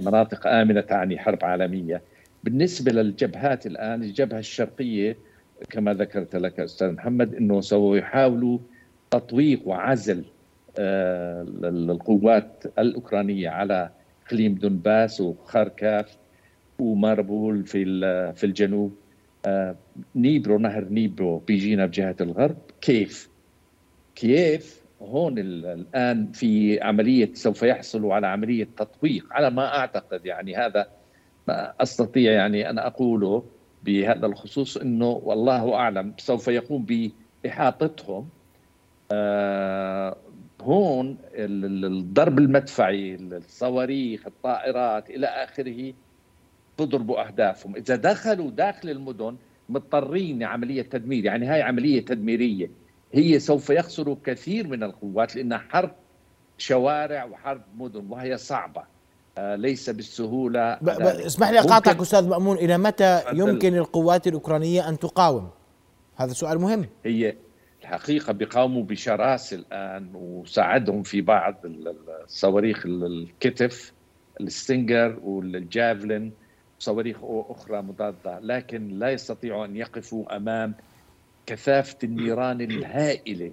مناطق 0.07 0.47
آمنة 0.47 0.81
تعني 0.81 1.19
حرب 1.19 1.45
عالمية. 1.45 2.03
بالنسبة 2.45 2.93
للجبهات 2.93 3.67
الآن 3.67 4.03
الجبهة 4.03 4.39
الشرقية 4.39 5.17
كما 5.71 5.95
ذكرت 5.95 6.37
لك 6.37 6.61
أستاذ 6.61 6.93
محمد 6.93 7.35
إنه 7.35 7.61
سوف 7.61 7.97
يحاولوا 7.97 8.59
تطويق 9.11 9.69
وعزل 9.69 10.25
آه، 10.79 11.47
القوات 11.65 12.65
الأوكرانية 12.79 13.49
على 13.49 13.91
إقليم 14.27 14.55
دونباس 14.55 15.21
وخاركاف 15.21 16.17
وماربول 16.79 17.65
في 17.67 17.85
في 18.35 18.45
الجنوب. 18.45 18.93
آه، 18.93 19.04
نيبرو 20.17 20.59
نهر 20.59 20.85
نيبرو 20.85 21.39
بيجينا 21.39 21.87
بجهة 21.87 22.17
الغرب. 22.21 22.57
كيف؟ 22.81 23.29
كيف؟ 24.15 24.85
هون 25.03 25.39
الآن 25.39 26.33
في 26.33 26.81
عملية 26.83 27.35
سوف 27.35 27.63
يحصلوا 27.63 28.15
على 28.15 28.27
عملية 28.27 28.69
تطويق 28.77 29.27
على 29.31 29.51
ما 29.51 29.79
أعتقد 29.79 30.27
يعني 30.27 30.57
هذا 30.57 30.87
ما 31.49 31.73
أستطيع 31.81 32.33
يعني 32.33 32.71
أن 32.71 32.79
أقوله 32.79 33.45
بهذا 33.85 34.27
الخصوص 34.27 34.77
إنه 34.77 35.07
والله 35.25 35.75
أعلم 35.75 36.15
سوف 36.19 36.49
يقوم 36.49 36.87
بإحاطتهم. 37.45 38.29
آه 39.13 40.17
هون 40.61 41.19
الضرب 41.35 42.39
المدفعي 42.39 43.15
الصواريخ 43.15 44.27
الطائرات 44.27 45.11
إلى 45.11 45.27
آخره 45.27 45.93
تضربوا 46.77 47.27
أهدافهم. 47.27 47.77
إذا 47.77 47.97
دخلوا 47.97 48.51
داخل 48.51 48.91
المدن 48.91 49.37
مضطرين 49.69 50.39
لعملية 50.39 50.83
تدمير 50.83 51.25
يعني 51.25 51.47
هاي 51.47 51.63
عملية 51.63 52.05
تدميرية 52.05 52.71
هي 53.13 53.39
سوف 53.39 53.71
يخسروا 53.71 54.17
كثير 54.25 54.67
من 54.67 54.83
القوات 54.83 55.37
لانها 55.37 55.59
حرب 55.59 55.93
شوارع 56.59 57.25
وحرب 57.25 57.63
مدن 57.77 58.07
وهي 58.11 58.39
صعبة. 58.39 58.95
آه، 59.39 59.57
ليس 59.57 59.91
بالسهولة 59.91 60.79
اسمح 61.27 61.51
لي 61.51 61.59
أقاطعك 61.59 62.01
أستاذ 62.01 62.29
مأمون 62.29 62.57
إلى 62.57 62.79
متى 62.79 63.23
يمكن 63.33 63.75
القوات 63.75 64.27
الأوكرانية 64.27 64.89
أن 64.89 64.99
تقاوم؟ 64.99 65.51
هذا 66.17 66.33
سؤال 66.33 66.59
مهم. 66.59 66.87
هي 67.05 67.37
الحقيقة 67.83 68.33
بيقاوموا 68.33 68.83
بشراسة 68.83 69.57
الآن 69.57 70.11
وساعدهم 70.15 71.03
في 71.03 71.21
بعض 71.21 71.55
الصواريخ 72.25 72.87
الكتف 72.87 73.93
الستينجر 74.41 75.19
والجافلين. 75.23 76.33
صواريخ 76.85 77.17
أخرى 77.23 77.83
مضادة 77.83 78.39
لكن 78.39 78.89
لا 78.89 79.11
يستطيعوا 79.11 79.65
أن 79.65 79.77
يقفوا 79.77 80.37
أمام 80.37 80.75
كثافة 81.47 81.99
النيران 82.05 82.61
الهائلة 82.61 83.53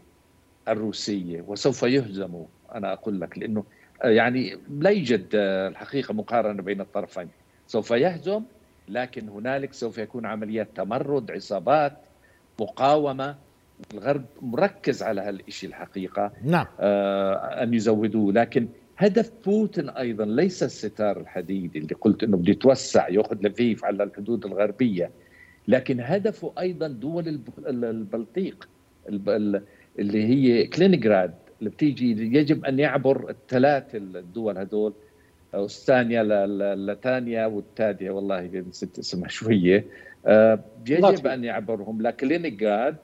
الروسية 0.68 1.42
وسوف 1.48 1.84
يهزموا 1.84 2.46
أنا 2.76 2.94
أقول 2.94 3.22
لك 3.22 3.38
لأنه 3.38 3.64
يعني 4.04 4.58
لا 4.70 4.90
يوجد 4.90 5.28
الحقيقة 5.34 6.14
مقارنة 6.14 6.62
بين 6.62 6.82
الطرفين. 6.82 7.30
سوف 7.68 7.92
يهزم 7.92 8.44
لكن 8.88 9.30
هنالك 9.30 9.74
سوف 9.74 9.98
يكون 9.98 10.26
عمليات 10.26 10.68
تمرد 10.76 11.32
عصابات 11.32 11.94
مقاومة. 12.60 13.36
الغرب 13.94 14.26
مركز 14.42 15.04
على 15.04 15.22
هالشيء 15.22 15.70
الحقيقة. 15.70 16.32
نعم. 16.44 16.66
آه 16.80 17.64
أن 17.64 17.74
يزودوه. 17.74 18.34
لكن 18.34 18.68
هدف 19.02 19.32
بوتين 19.46 19.90
أيضا 19.90 20.26
ليس 20.26 20.64
الستار 20.64 21.20
الحديدي 21.20 21.80
اللي 21.80 21.96
قلت 22.02 22.24
إنه 22.24 22.38
بده 22.38 22.52
يتوسع 22.52 23.10
يأخذ 23.10 23.38
لفيف 23.42 23.86
على 23.86 24.04
الحدود 24.04 24.46
الغربية 24.46 25.12
لكن 25.68 26.00
هدفه 26.02 26.54
أيضا 26.60 26.88
دول 26.88 27.40
البلطيق 27.68 28.70
اللي 30.00 30.24
هي 30.26 30.68
كلينيغراد 30.68 31.34
اللي 31.60 31.70
بتيجي 31.70 32.38
يجب 32.38 32.66
أن 32.66 32.80
يعبر 32.80 33.30
الثلاث 33.30 33.96
الدول 33.96 34.58
هدول 34.58 34.94
استانيا 35.54 36.24
لتانيا 36.76 37.46
والتادية 37.46 38.12
والله 38.12 38.42
نسيت 38.70 39.00
اسمها 39.00 39.28
شوية. 39.30 39.86
آه، 40.26 40.60
يجب 40.90 41.28
أن 41.28 41.44
يعبرهم 41.44 42.02
لكلينيغراد 42.02 42.96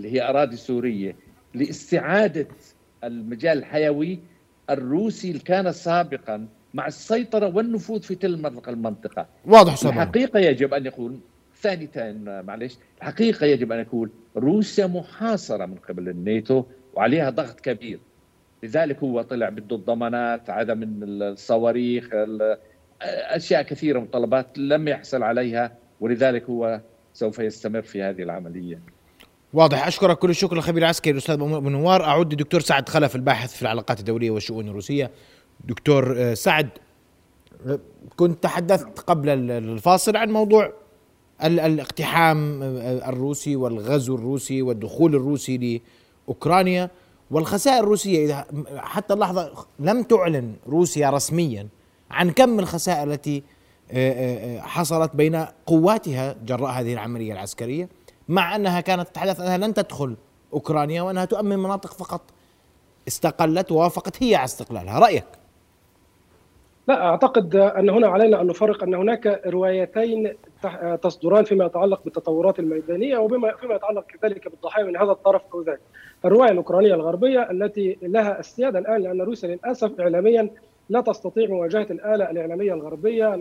اللي 0.00 0.12
هي 0.12 0.28
أراضي 0.28 0.56
سورية 0.56 1.16
لإستعادة 1.54 2.46
المجال 3.04 3.58
الحيوي 3.58 4.18
الروسي 4.70 5.28
اللي 5.28 5.42
كان 5.42 5.72
سابقا 5.72 6.46
مع 6.74 6.86
السيطرة 6.86 7.56
والنفوذ 7.56 8.02
في 8.02 8.14
تلك 8.14 8.68
المنطقة. 8.68 9.26
واضح 9.44 9.76
سبعا. 9.76 9.92
الحقيقة 9.92 10.40
يجب 10.40 10.74
أن 10.74 10.86
يقول 10.86 11.18
ثانيتين 11.60 12.40
معلش 12.42 12.78
الحقيقة 12.98 13.46
يجب 13.46 13.72
أن 13.72 13.80
يقول 13.80 14.10
روسيا 14.36 14.86
محاصرة 14.86 15.66
من 15.66 15.74
قبل 15.74 16.08
الناتو 16.08 16.64
وعليها 16.94 17.30
ضغط 17.30 17.60
كبير. 17.60 17.98
لذلك 18.62 18.98
هو 18.98 19.22
طلع 19.22 19.48
بده 19.48 19.76
الضمانات 19.76 20.50
عدم 20.50 21.02
الصواريخ 21.02 22.08
أشياء 23.02 23.62
كثيرة 23.62 24.00
متطلبات 24.00 24.58
لم 24.58 24.88
يحصل 24.88 25.22
عليها 25.22 25.72
ولذلك 26.00 26.44
هو 26.44 26.80
سوف 27.12 27.38
يستمر 27.38 27.82
في 27.82 28.02
هذه 28.02 28.22
العملية. 28.22 28.80
واضح. 29.52 29.86
أشكرك 29.86 30.18
كل 30.18 30.30
الشكر 30.30 30.56
الخبير 30.56 30.82
العسكري 30.82 31.12
الأستاذ 31.12 31.34
ابو 31.34 31.68
نوار 31.68 32.04
أعود 32.04 32.32
للدكتور 32.32 32.60
سعد 32.60 32.88
خلف 32.88 33.16
الباحث 33.16 33.54
في 33.54 33.62
العلاقات 33.62 34.00
الدولية 34.00 34.30
والشؤون 34.30 34.68
الروسية. 34.68 35.10
دكتور 35.64 36.14
آه، 36.18 36.34
سعد 36.34 36.68
كنت 38.16 38.42
تحدثت 38.42 39.00
قبل 39.00 39.50
الفاصل 39.50 40.16
عن 40.16 40.30
موضوع 40.30 40.72
الاقتحام 41.44 42.62
آه، 42.62 43.08
الروسي 43.08 43.56
والغزو 43.56 44.14
الروسي 44.14 44.62
والدخول 44.62 45.14
الروسي 45.14 45.82
اوكرانيا 46.28 46.90
والخسائر 47.30 47.84
الروسية 47.84 48.24
إذا 48.24 48.46
حتى 48.76 49.14
اللحظة 49.14 49.66
لم 49.78 50.02
تعلن 50.02 50.54
روسيا 50.68 51.10
رسميا 51.10 51.68
عن 52.10 52.30
كم 52.30 52.58
الخسائر 52.58 53.12
التي 53.12 53.42
آه، 53.90 54.60
حصلت 54.60 55.16
بين 55.16 55.44
قواتها 55.66 56.36
جراء 56.46 56.70
هذه 56.70 56.92
العملية 56.92 57.32
العسكرية. 57.32 57.88
مع 58.28 58.56
أنها 58.56 58.80
كانت 58.80 59.08
تتحدث 59.08 59.40
أنها 59.40 59.58
لن 59.58 59.74
تدخل 59.74 60.16
أوكرانيا 60.52 61.02
وأنها 61.02 61.24
تؤمن 61.24 61.58
مناطق 61.58 61.92
فقط. 61.92 62.20
استقلت 63.08 63.72
ووافقت 63.72 64.22
هي 64.22 64.34
على 64.34 64.44
استقلالها. 64.44 64.98
رأيك؟ 64.98 65.24
لا 66.88 67.04
أعتقد 67.04 67.56
أن 67.56 67.90
هنا 67.90 68.06
علينا 68.08 68.40
أن 68.40 68.46
نفرق 68.46 68.82
أن 68.82 68.94
هناك 68.94 69.42
روايتين 69.46 70.32
تصدران 71.02 71.44
فيما 71.44 71.64
يتعلق 71.64 72.04
بالتطورات 72.04 72.58
الميدانية 72.58 73.18
وبما 73.18 73.56
فيما 73.56 73.74
يتعلق 73.74 74.04
كذلك 74.06 74.48
بالضحايا 74.48 74.86
من 74.86 74.96
هذا 74.96 75.10
الطرف 75.10 75.42
أو 75.54 75.62
ذاك. 75.62 75.80
الرواية 76.24 76.50
الأوكرانية 76.50 76.94
الغربية 76.94 77.50
التي 77.50 77.98
لها 78.02 78.40
السياده 78.40 78.78
الآن 78.78 79.02
لأن 79.02 79.20
روسيا 79.20 79.48
للأسف 79.48 80.00
اعلاميا 80.00 80.50
لا 80.88 81.00
تستطيع 81.00 81.48
مواجهة 81.48 81.86
الآلة 81.90 82.30
الإعلامية 82.30 82.74
الغربية 82.74 83.34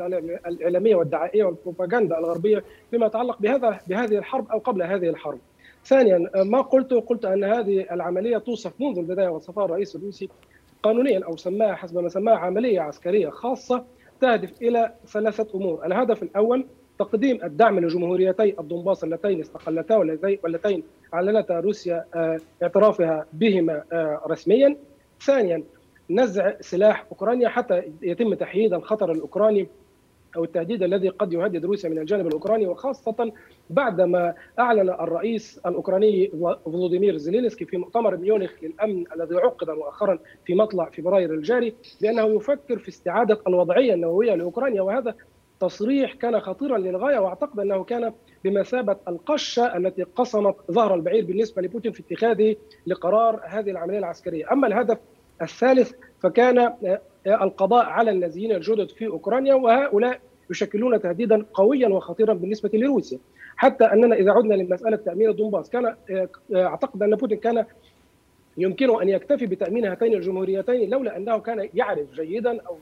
الإعلامية 0.48 0.96
والدعائية 0.96 1.44
والبروباغندا 1.44 2.20
الغربية 2.20 2.64
فيما 2.92 3.06
يتعلق 3.06 3.40
بهذا 3.40 3.80
بهذه 3.88 4.18
الحرب 4.18 4.52
أو 4.52 4.60
قبل 4.60 4.84
هذه 4.84 5.10
الحرب. 5.10 5.40
ثانيا 5.86 6.30
ما 6.36 6.62
قلته 6.62 7.00
قلت 7.00 7.26
أن 7.26 7.44
هذه 7.44 7.86
العملية 7.92 8.38
توصف 8.38 8.82
منذ 8.82 8.98
البداية 8.98 9.30
وصفها 9.30 9.66
الرئيس 9.66 9.96
الروسي 9.96 10.30
قانونيا 10.84 11.26
أو 11.26 11.38
سماها 11.38 11.76
حسب 11.76 11.98
ما 11.98 12.10
سماها 12.10 12.36
عملية 12.38 12.82
عسكرية 12.82 13.30
خاصة 13.30 13.84
تهدف 14.22 14.62
إلى 14.62 14.94
ثلاثة 15.08 15.48
أمور، 15.56 15.86
الهدف 15.86 16.24
الأول 16.24 16.66
تقديم 17.00 17.40
الدعم 17.44 17.80
لجمهوريتي 17.80 18.60
الدنباس 18.60 19.04
اللتين 19.04 19.40
استقلتا 19.40 19.96
واللتين 20.44 20.84
أعلنتا 21.14 21.60
روسيا 21.60 22.06
آه، 22.16 22.40
اعترافها 22.64 23.26
بهما 23.34 23.84
آه، 23.94 24.22
رسميا. 24.28 24.78
ثانيا 25.22 25.64
نزع 26.10 26.54
سلاح 26.62 27.06
أوكرانيا 27.12 27.50
حتى 27.50 27.84
يتم 28.02 28.34
تحييد 28.34 28.74
الخطر 28.74 29.12
الأوكراني 29.12 29.68
أو 30.36 30.44
التهديد 30.44 30.84
الذي 30.84 31.10
قد 31.10 31.34
يهدد 31.34 31.66
روسيا 31.66 31.90
من 31.90 32.00
الجانب 32.00 32.28
الأوكراني 32.28 32.68
وخاصة 32.68 33.32
بعدما 33.70 34.34
أعلن 34.60 34.90
الرئيس 34.90 35.62
الأوكراني 35.66 36.32
فلوديمير 36.66 37.18
زيلينسكي 37.18 37.66
في 37.66 37.78
مؤتمر 37.78 38.18
ميونخ 38.18 38.52
للأمن 38.62 39.04
الذي 39.16 39.36
عقد 39.36 39.70
مؤخرا 39.70 40.20
في 40.46 40.56
مطلع 40.56 40.90
فبراير 40.90 41.34
الجاري 41.34 41.74
بأنه 42.02 42.26
يفكر 42.36 42.80
في 42.80 42.90
استعادة 42.90 43.42
الوضعية 43.48 43.94
النووية 43.94 44.36
لأوكرانيا 44.36 44.82
وهذا 44.82 45.16
تصريح 45.60 46.14
كان 46.14 46.40
خطيرا 46.40 46.78
للغاية 46.78 47.20
وأعتقد 47.20 47.60
أنه 47.60 47.84
كان 47.84 48.14
بمثابة 48.44 48.96
القشة 49.08 49.78
التي 49.78 50.04
قصمت 50.04 50.56
ظهر 50.72 50.96
البعير 50.96 51.26
بالنسبة 51.26 51.62
لبوتين 51.62 51.92
في 51.92 52.00
اتخاذه 52.00 52.56
لقرار 52.88 53.42
هذه 53.46 53.70
العملية 53.70 54.00
العسكرية، 54.00 54.52
أما 54.52 54.68
الهدف 54.68 54.98
الثالث 55.42 55.92
فكان 56.20 56.60
آه، 56.60 57.00
القضاء 57.28 57.86
على 57.86 58.12
النازيين 58.12 58.52
الجدد 58.52 58.90
في 58.90 59.08
أوكرانيا 59.08 59.56
وهؤلاء 59.56 60.20
يشكلون 60.50 61.02
تهديدا 61.02 61.46
قويا 61.54 61.88
وخطيرا 61.88 62.34
بالنسبة 62.34 62.70
لروسيا. 62.74 63.20
حتى 63.58 63.86
أننا 63.86 64.16
إذا 64.16 64.32
عدنا 64.32 64.56
لمسألة 64.56 64.98
تأمين 64.98 65.30
الدنباس 65.30 65.70
كان 65.70 65.86
آه، 65.86 66.30
أعتقد 66.56 67.04
أن 67.04 67.16
بوتين 67.16 67.38
كان 67.38 67.66
يمكنه 68.58 69.02
أن 69.02 69.10
يكتفي 69.10 69.46
بتأمين 69.46 69.86
هاتين 69.86 70.14
الجمهوريتين 70.14 70.90
لولا 70.90 71.18
أنه 71.18 71.38
كان 71.38 71.70
يعرف 71.74 72.14
جيدا 72.14 72.62
أو 72.62 72.78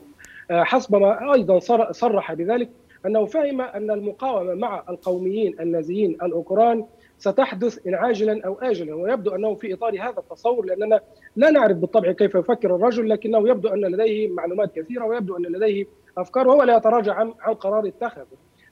آه، 0.52 0.64
حسب 0.64 0.96
ما 0.96 1.34
أيضا 1.34 1.60
صرح 1.92 2.34
بذلك 2.34 2.70
أنه 3.06 3.26
فهم 3.26 3.62
أن 3.62 3.92
المقاومة 3.92 4.54
مع 4.54 4.84
القوميين 4.90 5.60
النازيين 5.60 6.12
الأوكران 6.12 6.86
ستحدث 7.18 7.88
إن 7.88 7.96
عاجلا 7.96 8.42
أو 8.46 8.54
آجلا 8.62 8.96
ويبدو 8.96 9.36
أنه 9.36 9.56
في 9.56 9.74
إطار 9.74 10.02
هذا 10.02 10.20
التصور 10.20 10.66
لأننا 10.66 11.00
لا 11.36 11.50
نعرف 11.50 11.78
بالطبع 11.78 12.12
كيف 12.12 12.36
يفكر 12.36 12.76
الرجل 12.76 13.10
لكنه 13.10 13.50
يبدو 13.50 13.70
أن 13.70 13.82
لديه 13.82 14.28
معلومات 14.28 14.76
كثيرة 14.76 15.06
ويبدو 15.06 15.38
أن 15.38 15.44
لديه 15.44 15.86
أفكار 16.18 16.48
وهو 16.48 16.64
لا 16.64 16.78
يتراجع 16.78 17.14
عن, 17.14 17.34
عن 17.40 17.54
قرار 17.54 17.88
اتخذه. 17.88 18.26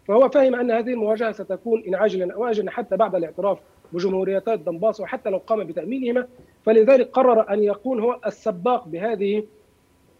فهو 0.07 0.29
فهم 0.29 0.55
أن 0.55 0.71
هذه 0.71 0.89
المواجهة 0.89 1.31
ستكون 1.31 1.83
إن 1.88 1.95
عاجلا 1.95 2.33
أو 2.33 2.45
آجلا 2.45 2.71
حتى 2.71 2.97
بعد 2.97 3.15
الاعتراف 3.15 3.59
بجمهوريتات 3.91 4.59
دنباس 4.59 5.00
وحتى 5.00 5.29
لو 5.29 5.38
قام 5.38 5.63
بتأمينهما. 5.63 6.27
فلذلك 6.65 7.09
قرر 7.09 7.53
أن 7.53 7.63
يكون 7.63 8.00
هو 8.00 8.19
السباق 8.25 8.88
بهذه 8.88 9.43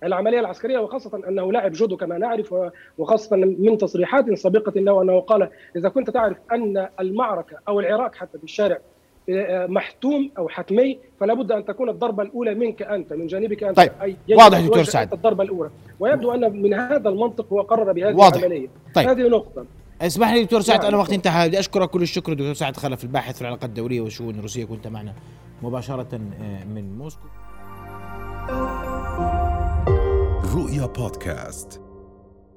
العملية 0.04 0.40
العسكرية 0.40 0.80
وخاصة 0.80 1.22
أنه 1.28 1.52
لاعب 1.52 1.72
جودو 1.72 1.98
كما 1.98 2.18
نعرف 2.18 2.56
وخاصة 2.98 3.36
من 3.38 3.78
تصريحات 3.78 4.34
سابقة 4.34 4.72
له 4.76 5.02
أنه 5.02 5.20
قال 5.20 5.50
إذا 5.76 5.90
كنت 5.90 6.10
تعرف 6.10 6.38
أن 6.52 6.88
المعركة 7.00 7.58
أو 7.68 7.80
العراق 7.80 8.16
حتى 8.16 8.38
في 8.38 8.44
الشارع 8.44 8.78
آه، 9.30 9.66
محتوم 9.66 10.32
أو 10.38 10.50
حتمي 10.50 11.00
فلا 11.20 11.34
بد 11.34 11.52
أن 11.52 11.66
تكون 11.66 11.90
الضربة 11.90 12.24
الأولى 12.24 12.54
منك 12.56 12.82
أنت 12.82 13.14
من 13.14 13.28
جانبك 13.28 13.64
أنت. 13.64 13.78
طيب 13.78 13.92
أي 14.02 14.18
واضح 14.30 14.60
دكتور 14.60 14.84
سعد. 14.84 15.14
الضربة 15.14 15.44
الأولى. 15.44 15.70
ويبدو 16.00 16.32
أن 16.32 16.62
من 16.62 16.74
هذا 16.74 17.10
المنطق 17.10 17.54
هو 17.54 17.62
قرر 17.62 17.92
بهذه 17.92 18.16
واضح. 18.16 18.38
العملية. 18.38 18.68
طيب. 18.96 19.10
هذه 19.10 19.28
نقطة. 19.28 19.66
اسمح 20.02 20.34
لي 20.34 20.44
دكتور 20.44 20.62
سعد 20.62 20.76
أنا 20.76 20.86
يعني 20.86 20.96
وقت 20.96 21.14
انتهى. 21.14 21.48
بدي 21.48 21.60
أشكرك 21.60 21.90
كل 21.90 22.02
الشكر 22.02 22.34
دكتور 22.34 22.54
سعد 22.54 22.78
خلف 22.78 23.04
الباحث 23.04 23.36
في 23.36 23.42
العلاقات 23.42 23.70
الدولية 23.70 24.02
والشؤون 24.02 24.36
الروسية. 24.36 24.66
كنت 24.66 24.88
معنا 24.88 25.14
مباشرة 25.62 26.08
آه، 26.14 26.64
من 26.66 26.98
موسكو. 26.98 27.28
رؤيا 30.54 30.86
بودكاست. 30.86 31.83